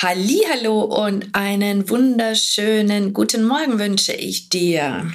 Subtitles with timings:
[0.00, 5.12] Hallo und einen wunderschönen guten Morgen wünsche ich dir.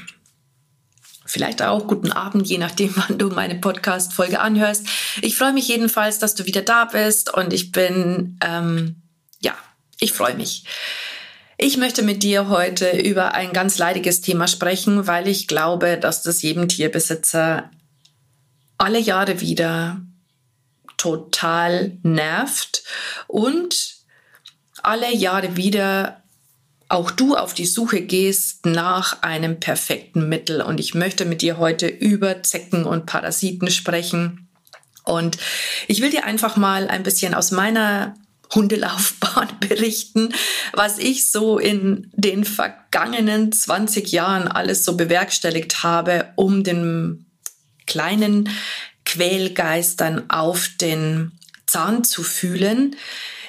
[1.25, 4.85] Vielleicht auch guten Abend, je nachdem, wann du meine Podcast-Folge anhörst.
[5.21, 9.01] Ich freue mich jedenfalls, dass du wieder da bist und ich bin, ähm,
[9.39, 9.53] ja,
[10.01, 10.65] ich freue mich.
[11.57, 16.23] Ich möchte mit dir heute über ein ganz leidiges Thema sprechen, weil ich glaube, dass
[16.23, 17.71] das jedem Tierbesitzer
[18.77, 20.01] alle Jahre wieder
[20.97, 22.83] total nervt
[23.27, 23.92] und
[24.83, 26.23] alle Jahre wieder
[26.89, 30.61] auch du auf die Suche gehst nach einem perfekten Mittel.
[30.61, 34.49] Und ich möchte mit dir heute über Zecken und Parasiten sprechen.
[35.03, 35.37] Und
[35.87, 38.13] ich will dir einfach mal ein bisschen aus meiner
[38.53, 40.33] Hundelaufbahn berichten,
[40.73, 47.25] was ich so in den vergangenen 20 Jahren alles so bewerkstelligt habe, um den
[47.87, 48.49] kleinen
[49.05, 51.31] Quälgeistern auf den
[51.65, 52.95] Zahn zu fühlen.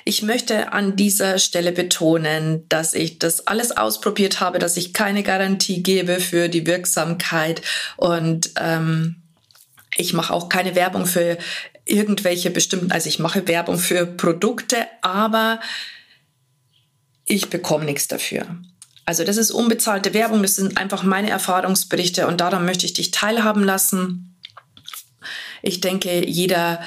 [0.07, 5.23] Ich möchte an dieser Stelle betonen, dass ich das alles ausprobiert habe, dass ich keine
[5.23, 7.63] Garantie gebe für die Wirksamkeit
[7.97, 9.17] und ähm,
[9.97, 11.39] ich mache auch keine Werbung für
[11.87, 15.61] irgendwelche bestimmten, also ich mache Werbung für Produkte, aber
[17.25, 18.47] ich bekomme nichts dafür.
[19.07, 23.11] Also das ist unbezahlte Werbung, das sind einfach meine Erfahrungsberichte und daran möchte ich dich
[23.11, 24.37] teilhaben lassen.
[25.63, 26.83] Ich denke, jeder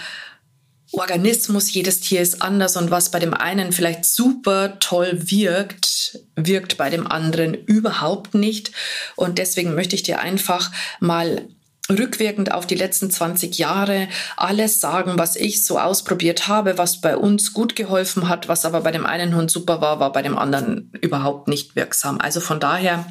[0.91, 6.77] Organismus, jedes Tier ist anders und was bei dem einen vielleicht super toll wirkt, wirkt
[6.77, 8.71] bei dem anderen überhaupt nicht.
[9.15, 11.47] Und deswegen möchte ich dir einfach mal
[11.89, 17.15] rückwirkend auf die letzten 20 Jahre alles sagen, was ich so ausprobiert habe, was bei
[17.15, 20.37] uns gut geholfen hat, was aber bei dem einen Hund super war, war bei dem
[20.37, 22.19] anderen überhaupt nicht wirksam.
[22.19, 23.05] Also von daher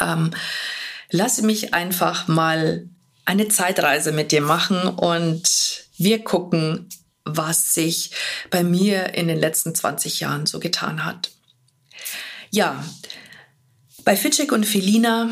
[0.00, 0.30] ähm,
[1.10, 2.88] lasse mich einfach mal
[3.24, 5.48] eine Zeitreise mit dir machen und
[6.02, 6.88] wir gucken,
[7.24, 8.10] was sich
[8.50, 11.30] bei mir in den letzten 20 Jahren so getan hat.
[12.50, 12.84] Ja,
[14.04, 15.30] bei Fitschek und Felina,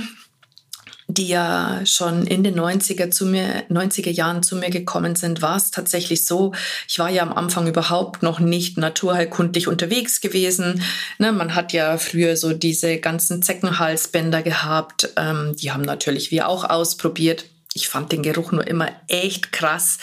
[1.09, 5.57] die ja schon in den 90er, zu mir, 90er Jahren zu mir gekommen sind, war
[5.57, 6.53] es tatsächlich so,
[6.89, 10.83] ich war ja am Anfang überhaupt noch nicht naturheilkundlich unterwegs gewesen.
[11.19, 16.49] Ne, man hat ja früher so diese ganzen Zeckenhalsbänder gehabt, ähm, die haben natürlich wir
[16.49, 17.45] auch ausprobiert
[17.75, 19.99] ich fand den Geruch nur immer echt krass,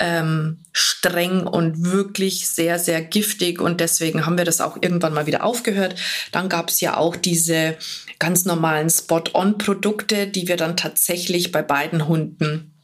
[0.00, 3.60] ähm, streng und wirklich sehr, sehr giftig.
[3.60, 5.94] Und deswegen haben wir das auch irgendwann mal wieder aufgehört.
[6.32, 7.76] Dann gab es ja auch diese
[8.18, 12.74] ganz normalen Spot-on-Produkte, die wir dann tatsächlich bei beiden Hunden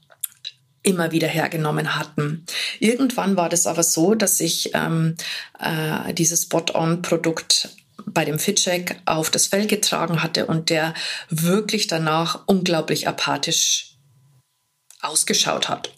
[0.83, 2.47] immer wieder hergenommen hatten.
[2.79, 5.17] Irgendwann war das aber so, dass ich ähm,
[5.59, 7.71] äh, dieses Spot-on-Produkt
[8.07, 10.95] bei dem Fitcheck auf das Fell getragen hatte und der
[11.29, 13.97] wirklich danach unglaublich apathisch
[15.01, 15.96] ausgeschaut hat.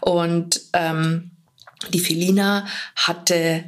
[0.00, 1.32] Und ähm,
[1.90, 2.66] die Felina
[2.96, 3.64] hatte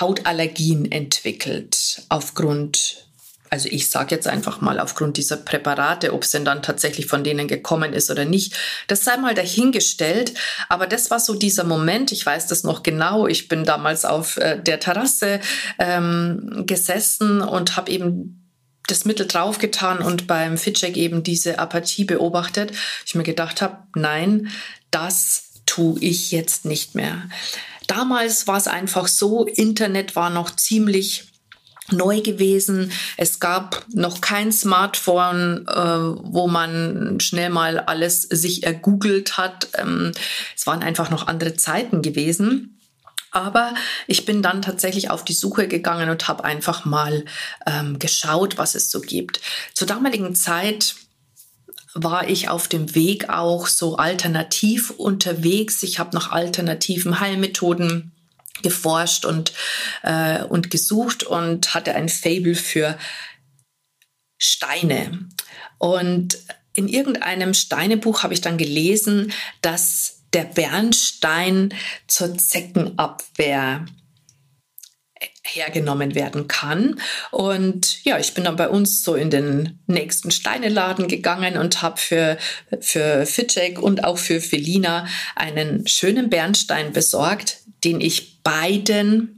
[0.00, 3.08] Hautallergien entwickelt aufgrund
[3.50, 7.24] also ich sage jetzt einfach mal aufgrund dieser Präparate, ob es denn dann tatsächlich von
[7.24, 8.54] denen gekommen ist oder nicht,
[8.88, 10.34] das sei mal dahingestellt.
[10.68, 14.36] Aber das war so dieser Moment, ich weiß das noch genau, ich bin damals auf
[14.36, 15.40] äh, der Terrasse
[15.78, 18.44] ähm, gesessen und habe eben
[18.86, 22.72] das Mittel draufgetan und beim Fitcheck eben diese Apathie beobachtet.
[23.04, 24.48] Ich mir gedacht habe, nein,
[24.90, 27.28] das tue ich jetzt nicht mehr.
[27.86, 31.28] Damals war es einfach so, Internet war noch ziemlich
[31.90, 32.92] neu gewesen.
[33.16, 39.68] Es gab noch kein Smartphone, äh, wo man schnell mal alles sich ergoogelt hat.
[39.74, 40.12] Ähm,
[40.56, 42.78] es waren einfach noch andere Zeiten gewesen.
[43.30, 43.74] Aber
[44.06, 47.24] ich bin dann tatsächlich auf die Suche gegangen und habe einfach mal
[47.66, 49.40] ähm, geschaut, was es so gibt.
[49.74, 50.94] Zur damaligen Zeit
[51.94, 55.82] war ich auf dem Weg auch so alternativ unterwegs.
[55.82, 58.12] Ich habe nach alternativen Heilmethoden
[58.62, 59.52] geforscht und,
[60.02, 62.98] äh, und gesucht und hatte ein Fable für
[64.38, 65.28] Steine.
[65.78, 66.38] Und
[66.74, 69.32] in irgendeinem Steinebuch habe ich dann gelesen,
[69.62, 71.74] dass der Bernstein
[72.06, 73.86] zur Zeckenabwehr
[75.42, 77.00] hergenommen werden kann.
[77.30, 81.98] Und ja, ich bin dann bei uns so in den nächsten Steineladen gegangen und habe
[81.98, 82.38] für,
[82.80, 89.34] für Fitchek und auch für Felina einen schönen Bernstein besorgt, den ich beiden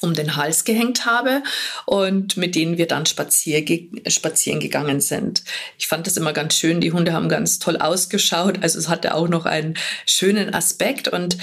[0.00, 1.42] um den Hals gehängt habe
[1.86, 3.64] und mit denen wir dann spazier
[4.08, 5.42] spazieren gegangen sind.
[5.78, 6.80] Ich fand das immer ganz schön.
[6.80, 8.62] Die Hunde haben ganz toll ausgeschaut.
[8.62, 9.74] Also es hatte auch noch einen
[10.04, 11.38] schönen Aspekt und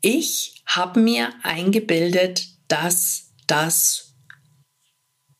[0.00, 4.14] ich habe mir eingebildet, dass das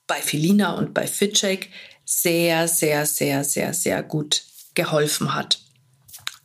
[0.07, 1.71] bei Felina und bei Fitcheck
[2.05, 4.43] sehr, sehr, sehr, sehr, sehr gut
[4.75, 5.61] geholfen hat.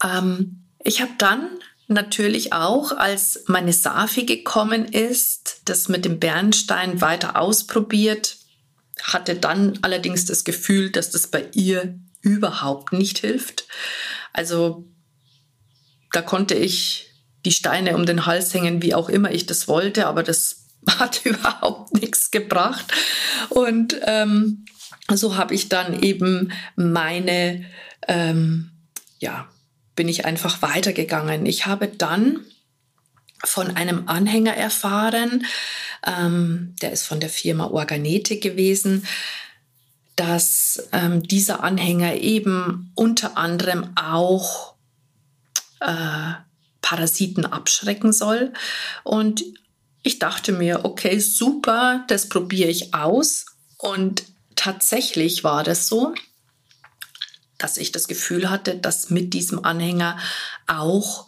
[0.04, 1.50] Ähm, ich habe dann
[1.88, 8.38] natürlich auch, als meine Safi gekommen ist, das mit dem Bernstein weiter ausprobiert,
[9.02, 13.66] hatte dann allerdings das Gefühl, dass das bei ihr überhaupt nicht hilft.
[14.34, 14.86] Also
[16.12, 17.10] da konnte ich
[17.46, 20.63] die Steine um den Hals hängen, wie auch immer ich das wollte, aber das
[21.00, 22.86] hat überhaupt nichts gebracht.
[23.50, 24.66] Und ähm,
[25.12, 27.66] so habe ich dann eben meine
[28.08, 28.72] ähm,
[29.20, 29.48] ja,
[29.96, 31.46] bin ich einfach weitergegangen.
[31.46, 32.42] Ich habe dann
[33.44, 35.46] von einem Anhänger erfahren,
[36.06, 39.06] ähm, der ist von der Firma Organetik gewesen,
[40.16, 44.76] dass ähm, dieser Anhänger eben unter anderem auch
[45.80, 46.34] äh,
[46.82, 48.54] Parasiten abschrecken soll.
[49.04, 49.44] Und
[50.04, 53.46] ich dachte mir, okay, super, das probiere ich aus.
[53.78, 54.24] Und
[54.56, 56.14] tatsächlich war das so
[57.64, 60.18] dass ich das Gefühl hatte, dass mit diesem Anhänger
[60.68, 61.28] auch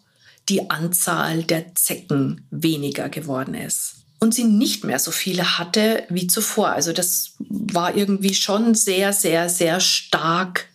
[0.50, 3.96] die Anzahl der Zecken weniger geworden ist.
[4.20, 6.70] Und sie nicht mehr so viele hatte wie zuvor.
[6.70, 10.68] Also das war irgendwie schon sehr, sehr, sehr stark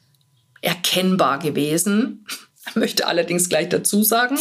[0.62, 2.26] erkennbar gewesen.
[2.66, 4.38] Ich möchte allerdings gleich dazu sagen,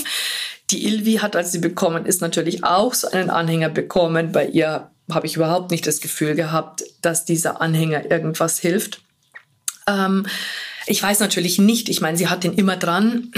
[0.72, 4.32] die Ilvi hat, als sie bekommen ist, natürlich auch so einen Anhänger bekommen.
[4.32, 9.02] Bei ihr habe ich überhaupt nicht das Gefühl gehabt, dass dieser Anhänger irgendwas hilft.
[9.88, 10.28] Ähm,
[10.86, 13.32] ich weiß natürlich nicht, ich meine, sie hat den immer dran.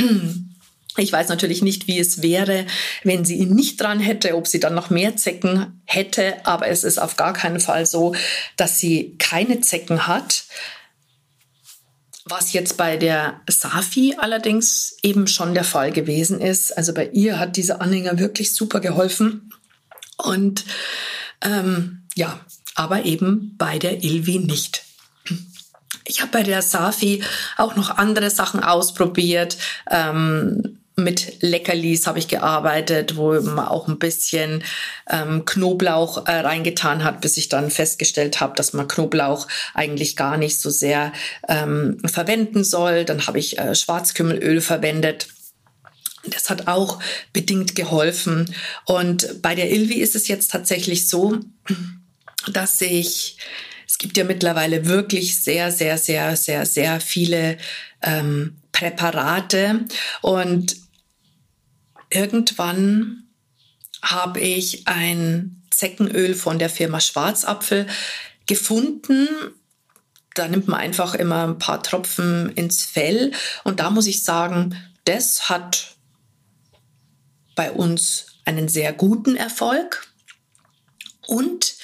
[0.97, 2.65] Ich weiß natürlich nicht, wie es wäre,
[3.05, 6.83] wenn sie ihn nicht dran hätte, ob sie dann noch mehr Zecken hätte, aber es
[6.83, 8.13] ist auf gar keinen Fall so,
[8.57, 10.43] dass sie keine Zecken hat.
[12.25, 16.77] Was jetzt bei der Safi allerdings eben schon der Fall gewesen ist.
[16.77, 19.51] Also bei ihr hat dieser Anhänger wirklich super geholfen.
[20.17, 20.65] Und
[21.41, 22.39] ähm, ja,
[22.75, 24.83] aber eben bei der Ilvi nicht.
[26.05, 27.23] Ich habe bei der Safi
[27.57, 29.57] auch noch andere Sachen ausprobiert.
[29.89, 34.63] Ähm, mit Leckerlis habe ich gearbeitet, wo man auch ein bisschen
[35.09, 40.37] ähm, Knoblauch äh, reingetan hat, bis ich dann festgestellt habe, dass man Knoblauch eigentlich gar
[40.37, 41.13] nicht so sehr
[41.47, 43.05] ähm, verwenden soll.
[43.05, 45.27] Dann habe ich äh, Schwarzkümmelöl verwendet.
[46.25, 46.99] Das hat auch
[47.33, 48.53] bedingt geholfen.
[48.85, 51.39] Und bei der Ilvi ist es jetzt tatsächlich so,
[52.51, 53.37] dass ich
[53.87, 57.57] es gibt ja mittlerweile wirklich sehr, sehr, sehr, sehr, sehr viele
[58.01, 59.85] ähm, Präparate.
[60.21, 60.75] Und
[62.09, 63.27] irgendwann
[64.01, 67.87] habe ich ein Zeckenöl von der Firma Schwarzapfel
[68.45, 69.27] gefunden.
[70.33, 73.31] Da nimmt man einfach immer ein paar Tropfen ins Fell.
[73.63, 74.75] Und da muss ich sagen,
[75.05, 75.95] das hat
[77.55, 80.07] bei uns einen sehr guten Erfolg.
[81.27, 81.75] Und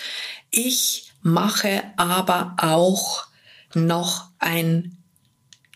[0.50, 3.28] ich mache aber auch
[3.74, 4.97] noch ein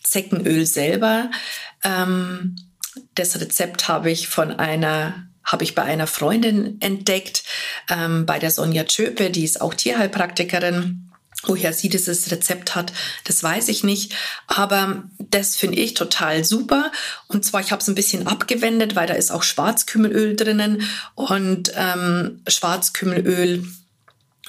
[0.04, 1.32] Zeckenöl selber.
[1.84, 2.56] Ähm,
[3.16, 7.44] das Rezept habe ich von einer habe ich bei einer Freundin entdeckt,
[7.90, 11.08] ähm, bei der Sonja Tschöpe, die ist auch Tierheilpraktikerin.
[11.44, 12.94] Woher sie dieses Rezept hat,
[13.24, 14.14] das weiß ich nicht.
[14.46, 16.92] Aber das finde ich total super.
[17.28, 20.88] Und zwar, ich habe es ein bisschen abgewendet, weil da ist auch Schwarzkümmelöl drinnen.
[21.16, 23.66] Und ähm, Schwarzkümmelöl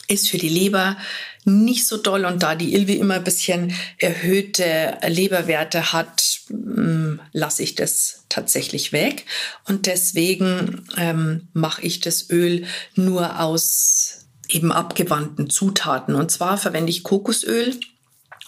[0.08, 0.96] ist für die Leber
[1.44, 2.24] nicht so doll.
[2.24, 8.92] Und da die Ilvi immer ein bisschen erhöhte Leberwerte hat, mm, lasse ich das tatsächlich
[8.92, 9.26] weg.
[9.66, 16.14] Und deswegen ähm, mache ich das Öl nur aus eben abgewandten Zutaten.
[16.14, 17.78] Und zwar verwende ich Kokosöl.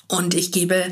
[0.07, 0.91] Und ich gebe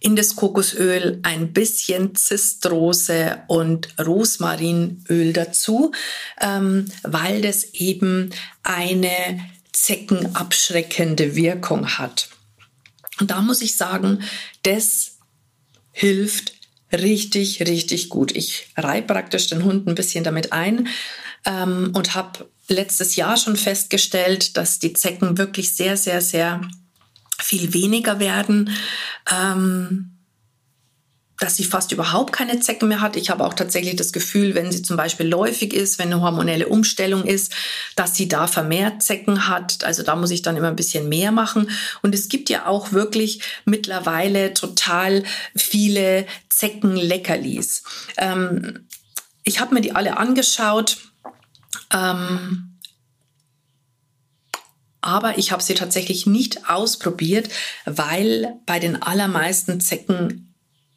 [0.00, 5.92] in das Kokosöl ein bisschen Zistrose und Rosmarinöl dazu,
[6.40, 8.30] ähm, weil das eben
[8.62, 9.38] eine
[9.74, 12.28] zeckenabschreckende Wirkung hat.
[13.20, 14.22] Und da muss ich sagen,
[14.62, 15.18] das
[15.90, 16.54] hilft
[16.92, 18.32] richtig, richtig gut.
[18.32, 20.88] Ich reibe praktisch den Hund ein bisschen damit ein
[21.44, 26.60] ähm, und habe letztes Jahr schon festgestellt, dass die Zecken wirklich sehr, sehr, sehr
[27.38, 28.70] viel weniger werden.
[29.30, 30.13] Ähm,
[31.44, 33.16] dass sie fast überhaupt keine Zecken mehr hat.
[33.16, 36.68] Ich habe auch tatsächlich das Gefühl, wenn sie zum Beispiel läufig ist, wenn eine hormonelle
[36.68, 37.52] Umstellung ist,
[37.96, 39.84] dass sie da vermehrt Zecken hat.
[39.84, 41.68] Also da muss ich dann immer ein bisschen mehr machen.
[42.00, 45.22] Und es gibt ja auch wirklich mittlerweile total
[45.54, 47.82] viele Zeckenleckerlis.
[48.16, 48.86] Ähm,
[49.42, 50.96] ich habe mir die alle angeschaut.
[51.92, 52.78] Ähm,
[55.02, 57.50] Aber ich habe sie tatsächlich nicht ausprobiert,
[57.84, 60.53] weil bei den allermeisten Zecken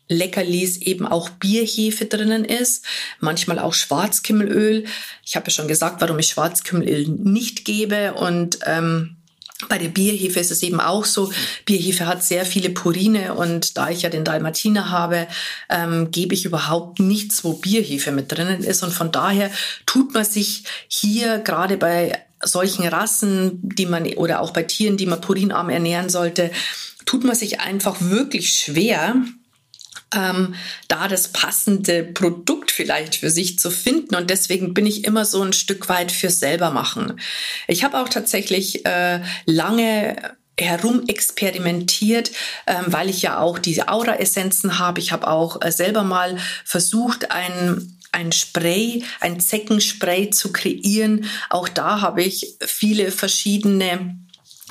[0.08, 2.86] Leckerlis eben auch Bierhefe drinnen ist,
[3.20, 4.86] manchmal auch Schwarzkümmelöl.
[5.26, 9.18] Ich habe ja schon gesagt, warum ich Schwarzkümmelöl nicht gebe und ähm,
[9.70, 11.32] bei der Bierhefe ist es eben auch so.
[11.66, 15.28] Bierhefe hat sehr viele Purine und da ich ja den Dalmatiner habe,
[15.70, 18.84] ähm, gebe ich überhaupt nichts, wo Bierhefe mit drinnen ist.
[18.84, 19.50] Und von daher
[19.88, 25.08] tut man sich hier gerade bei solchen Rassen, die man oder auch bei Tieren, die
[25.08, 26.52] man purinarm ernähren sollte,
[27.06, 29.16] tut man sich einfach wirklich schwer,
[30.14, 30.56] ähm,
[30.88, 34.16] da das passende Produkt vielleicht für sich zu finden.
[34.16, 37.20] Und deswegen bin ich immer so ein Stück weit für selber machen.
[37.68, 40.16] Ich habe auch tatsächlich äh, lange
[40.60, 42.32] herum experimentiert,
[42.66, 45.00] ähm, weil ich ja auch diese Aura-Essenzen habe.
[45.00, 51.26] Ich habe auch äh, selber mal versucht, ein ein Spray, ein Zeckenspray zu kreieren.
[51.50, 54.18] Auch da habe ich viele verschiedene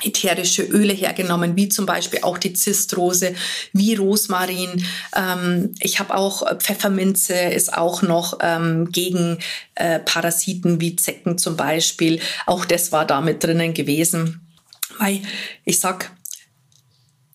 [0.03, 3.33] ätherische Öle hergenommen, wie zum Beispiel auch die Zistrose,
[3.73, 4.85] wie Rosmarin.
[5.15, 9.39] Ähm, ich habe auch äh, Pfefferminze, ist auch noch ähm, gegen
[9.75, 12.19] äh, Parasiten wie Zecken zum Beispiel.
[12.45, 14.41] Auch das war da mit drinnen gewesen.
[14.99, 15.21] Weil
[15.65, 16.11] ich sag,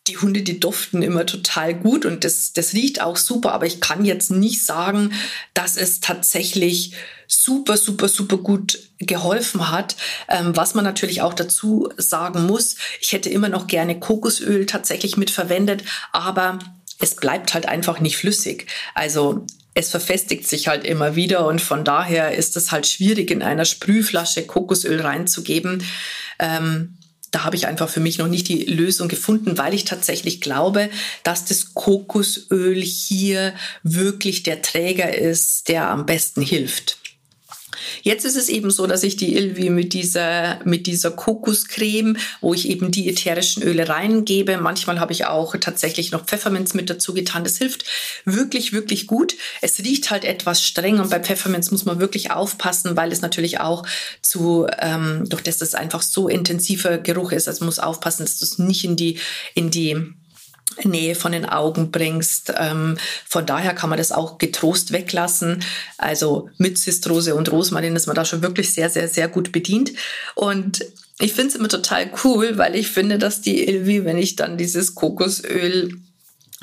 [0.08, 3.80] die Hunde, die duften immer total gut und das, das riecht auch super, aber ich
[3.80, 5.12] kann jetzt nicht sagen,
[5.54, 6.94] dass es tatsächlich
[7.28, 9.96] super, super, super gut geholfen hat.
[10.28, 15.16] Ähm, was man natürlich auch dazu sagen muss, ich hätte immer noch gerne Kokosöl tatsächlich
[15.16, 16.58] mit verwendet, aber
[16.98, 18.66] es bleibt halt einfach nicht flüssig.
[18.94, 23.42] Also es verfestigt sich halt immer wieder und von daher ist es halt schwierig, in
[23.42, 25.84] einer Sprühflasche Kokosöl reinzugeben.
[26.38, 26.98] Ähm,
[27.32, 30.90] da habe ich einfach für mich noch nicht die Lösung gefunden, weil ich tatsächlich glaube,
[31.24, 37.01] dass das Kokosöl hier wirklich der Träger ist, der am besten hilft.
[38.02, 42.54] Jetzt ist es eben so, dass ich die Ilvi mit dieser, mit dieser Kokoscreme, wo
[42.54, 44.58] ich eben die ätherischen Öle reingebe.
[44.58, 47.44] Manchmal habe ich auch tatsächlich noch Pfefferminz mit dazu getan.
[47.44, 47.84] Das hilft
[48.24, 49.34] wirklich, wirklich gut.
[49.60, 53.60] Es riecht halt etwas streng und bei Pfefferminz muss man wirklich aufpassen, weil es natürlich
[53.60, 53.86] auch
[54.20, 57.48] zu, ähm, durch das das einfach so intensiver Geruch ist.
[57.48, 59.18] Also muss aufpassen, dass du es nicht in die,
[59.54, 60.14] in die
[60.84, 62.52] Nähe von den Augen bringst.
[62.56, 62.98] Ähm,
[63.28, 65.62] von daher kann man das auch getrost weglassen.
[65.98, 69.92] Also mit Zistrose und Rosmarin ist man da schon wirklich sehr, sehr, sehr gut bedient.
[70.34, 70.84] Und
[71.18, 74.58] ich finde es immer total cool, weil ich finde, dass die Ilvi, wenn ich dann
[74.58, 75.96] dieses Kokosöl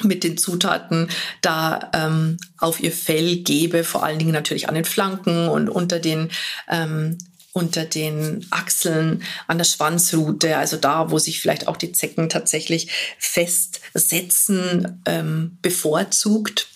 [0.03, 1.09] mit den Zutaten
[1.41, 5.99] da ähm, auf ihr Fell gebe, vor allen Dingen natürlich an den Flanken und unter
[5.99, 6.29] den
[6.69, 7.17] ähm,
[7.53, 12.89] unter den Achseln, an der Schwanzrute, also da, wo sich vielleicht auch die Zecken tatsächlich
[13.17, 16.67] festsetzen, ähm, bevorzugt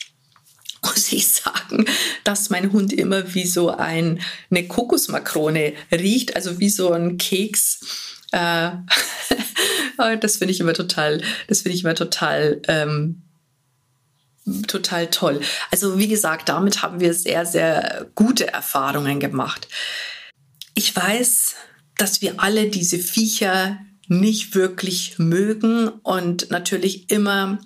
[0.84, 1.86] muss ich sagen,
[2.24, 4.20] dass mein Hund immer wie so ein,
[4.51, 7.80] eine Kokosmakrone riecht, also wie so ein Keks.
[8.32, 8.72] Äh,
[10.20, 13.22] das finde ich immer total, das finde ich immer total, ähm,
[14.68, 15.42] total toll.
[15.72, 19.68] Also wie gesagt, damit haben wir sehr, sehr gute Erfahrungen gemacht.
[20.84, 21.56] Ich weiß,
[21.96, 27.58] dass wir alle diese Viecher nicht wirklich mögen und natürlich immer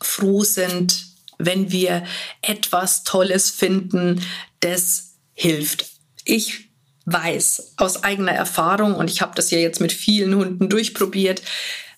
[0.00, 1.06] froh sind,
[1.38, 2.02] wenn wir
[2.42, 4.22] etwas Tolles finden,
[4.58, 5.86] das hilft.
[6.24, 6.72] Ich
[7.04, 11.42] weiß aus eigener Erfahrung, und ich habe das ja jetzt mit vielen Hunden durchprobiert,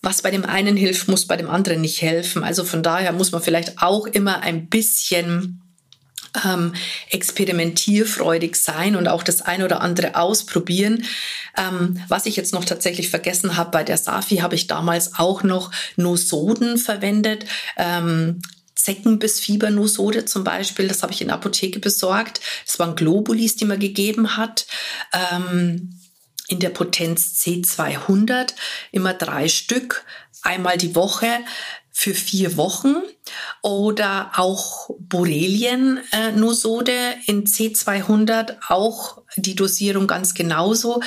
[0.02, 2.44] was bei dem einen hilft, muss bei dem anderen nicht helfen.
[2.44, 5.62] Also von daher muss man vielleicht auch immer ein bisschen
[6.44, 6.74] ähm,
[7.10, 11.04] experimentierfreudig sein und auch das ein oder andere ausprobieren.
[11.56, 15.42] Ähm, was ich jetzt noch tatsächlich vergessen habe, bei der Safi habe ich damals auch
[15.42, 17.44] noch Nosoden verwendet.
[17.76, 18.40] Ähm,
[18.74, 22.40] Zeckenbissfiebernosode zum Beispiel, das habe ich in der Apotheke besorgt.
[22.64, 24.66] Das waren Globulis, die man gegeben hat.
[25.12, 25.94] Ähm,
[26.46, 28.54] in der Potenz C200,
[28.90, 30.04] immer drei Stück,
[30.42, 31.28] einmal die Woche
[32.00, 32.94] für vier Wochen
[33.60, 41.02] oder auch Borrelien-Nosode in C200, auch die Dosierung ganz genauso.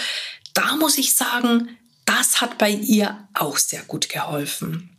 [0.54, 1.70] Da muss ich sagen,
[2.04, 4.90] das hat bei ihr auch sehr gut geholfen.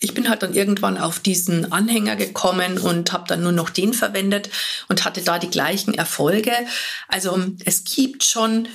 [0.00, 3.92] Ich bin halt dann irgendwann auf diesen Anhänger gekommen und habe dann nur noch den
[3.92, 4.48] verwendet
[4.88, 6.54] und hatte da die gleichen Erfolge.
[7.08, 8.68] Also es gibt schon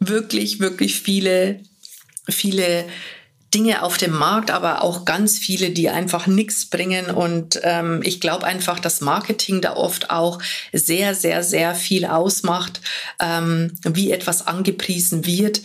[0.00, 1.60] wirklich, wirklich viele,
[2.28, 2.88] viele
[3.54, 7.06] Dinge auf dem Markt, aber auch ganz viele, die einfach nichts bringen.
[7.10, 10.40] Und ähm, ich glaube einfach, dass Marketing da oft auch
[10.72, 12.80] sehr, sehr, sehr viel ausmacht,
[13.20, 15.62] ähm, wie etwas angepriesen wird.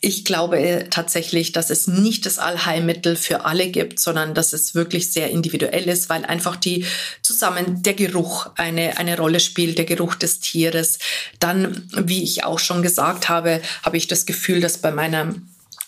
[0.00, 5.12] Ich glaube tatsächlich, dass es nicht das Allheilmittel für alle gibt, sondern dass es wirklich
[5.12, 6.86] sehr individuell ist, weil einfach die
[7.20, 11.00] zusammen der Geruch eine, eine Rolle spielt, der Geruch des Tieres.
[11.40, 15.34] Dann, wie ich auch schon gesagt habe, habe ich das Gefühl, dass bei meiner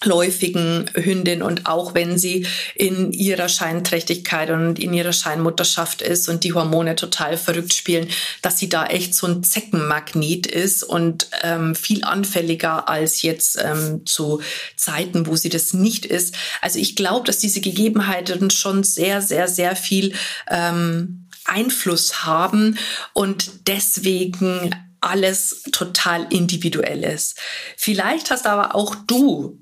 [0.03, 6.43] läufigen Hündin und auch wenn sie in ihrer Scheinträchtigkeit und in ihrer Scheinmutterschaft ist und
[6.43, 8.09] die Hormone total verrückt spielen,
[8.41, 14.07] dass sie da echt so ein Zeckenmagnet ist und ähm, viel anfälliger als jetzt ähm,
[14.07, 14.41] zu
[14.75, 16.35] Zeiten, wo sie das nicht ist.
[16.63, 20.15] Also ich glaube, dass diese Gegebenheiten schon sehr, sehr, sehr viel
[20.49, 22.79] ähm, Einfluss haben
[23.13, 27.39] und deswegen alles total individuell ist.
[27.77, 29.59] Vielleicht hast aber auch du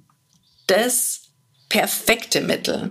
[0.69, 1.23] das
[1.69, 2.91] perfekte Mittel.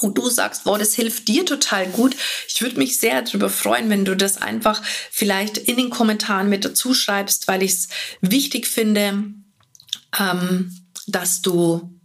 [0.00, 2.16] Und du sagst, boah, das hilft dir total gut.
[2.48, 6.64] Ich würde mich sehr darüber freuen, wenn du das einfach vielleicht in den Kommentaren mit
[6.64, 7.88] dazu schreibst, weil ich es
[8.20, 9.24] wichtig finde,
[10.18, 11.98] ähm, dass du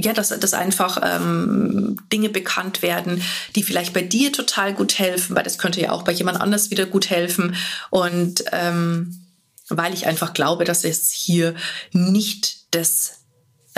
[0.00, 3.20] ja, dass, dass einfach ähm, Dinge bekannt werden,
[3.56, 6.70] die vielleicht bei dir total gut helfen, weil das könnte ja auch bei jemand anders
[6.70, 7.56] wieder gut helfen.
[7.90, 9.24] Und ähm,
[9.68, 11.56] weil ich einfach glaube, dass es hier
[11.92, 13.17] nicht das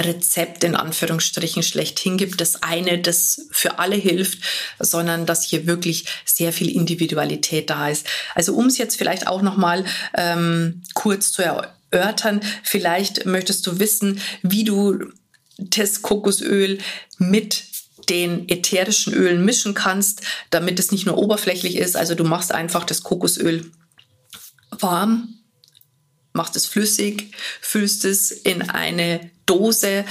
[0.05, 4.39] Rezept in Anführungsstrichen schlechthin gibt, das eine, das für alle hilft,
[4.79, 8.07] sondern dass hier wirklich sehr viel Individualität da ist.
[8.35, 9.85] Also um es jetzt vielleicht auch noch mal
[10.17, 14.99] ähm, kurz zu erörtern, vielleicht möchtest du wissen, wie du
[15.59, 16.79] das Kokosöl
[17.19, 17.65] mit
[18.09, 21.97] den ätherischen Ölen mischen kannst, damit es nicht nur oberflächlich ist.
[21.97, 23.71] Also du machst einfach das Kokosöl
[24.71, 25.41] warm,
[26.33, 30.05] machst es flüssig, füllst es in eine Dose,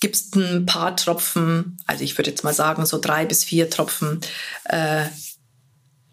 [0.00, 4.20] gibst ein paar Tropfen, also ich würde jetzt mal sagen so drei bis vier Tropfen
[4.64, 5.04] äh,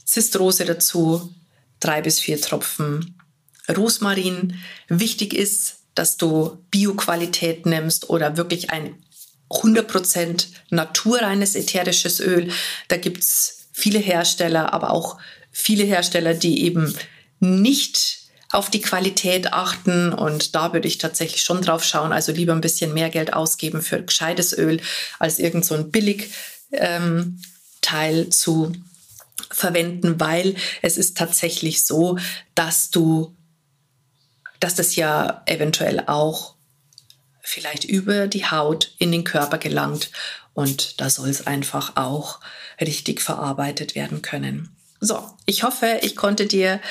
[0.06, 1.34] Zistrose dazu,
[1.80, 3.20] drei bis vier Tropfen
[3.68, 4.60] Rosmarin.
[4.89, 8.96] Wichtig ist, dass du Bioqualität nimmst oder wirklich ein
[9.50, 12.51] 100% naturreines ätherisches Öl.
[12.89, 15.18] Da gibt es viele Hersteller, aber auch
[15.51, 16.94] viele Hersteller, die eben
[17.39, 22.12] nicht auf die Qualität achten und da würde ich tatsächlich schon drauf schauen.
[22.12, 24.82] Also lieber ein bisschen mehr Geld ausgeben für gescheites Öl
[25.20, 26.32] als irgend so ein billig
[26.72, 27.39] ähm,
[27.82, 28.73] Teil zu
[29.52, 32.17] verwenden, weil es ist tatsächlich so,
[32.56, 33.36] dass du,
[34.60, 36.56] dass das ja eventuell auch
[37.41, 40.12] vielleicht über die Haut in den Körper gelangt
[40.54, 42.39] und da soll es einfach auch
[42.82, 44.76] richtig verarbeitet werden können.
[45.00, 46.82] So, ich hoffe, ich konnte dir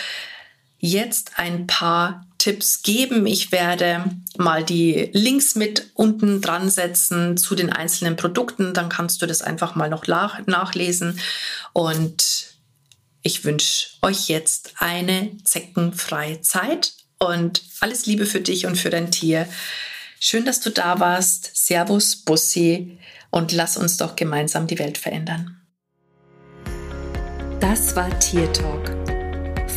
[0.79, 3.27] jetzt ein paar Tipps geben.
[3.27, 4.05] Ich werde
[4.37, 8.75] mal die Links mit unten dran setzen zu den einzelnen Produkten.
[8.75, 11.19] Dann kannst du das einfach mal noch nachlesen.
[11.73, 12.55] Und
[13.23, 19.11] ich wünsche euch jetzt eine zeckenfreie Zeit und alles Liebe für dich und für dein
[19.11, 19.49] Tier.
[20.21, 21.51] Schön, dass du da warst.
[21.55, 22.99] Servus, Bussi
[23.31, 25.61] und lass uns doch gemeinsam die Welt verändern.
[27.61, 28.98] Das war Tier Talk